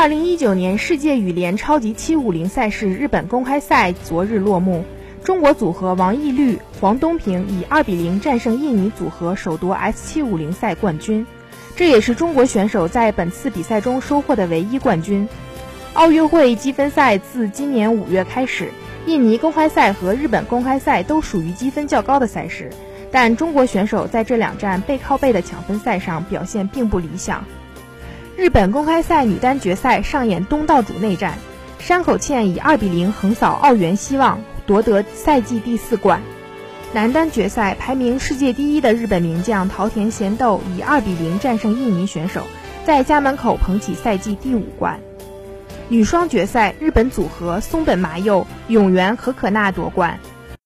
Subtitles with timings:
[0.00, 4.82] 二零一九年世界羽联超级七五零赛事日本公开赛昨日落幕，
[5.22, 11.26] 中国组合王懿律、黄东萍以二比零战胜印尼组合，首夺 S 七五零赛冠军。
[11.76, 15.28] 这也是中国选手在本次比赛中收获的唯一冠军。
[15.92, 18.72] 奥运会积分赛自今年五月开始，
[19.04, 22.70] 印尼公开赛和日本公开赛都属于积分较高的赛事，
[23.12, 27.44] 但中国选手在这两站背靠背的抢分赛上表现并不理想。
[28.40, 31.36] 日本公开赛女单决赛上演东道主内战，
[31.78, 36.22] 山口茜以二比零横扫奥原希望，夺得赛季第四冠。
[36.94, 42.44] 男单决赛，排名世界第一的日本名将桃田贤斗以二比零战胜印尼选手，
[42.86, 44.98] 在家门口捧起赛季第五冠。
[45.90, 50.18] 女双决赛，日本组合松本麻佑、永原和可娜夺冠，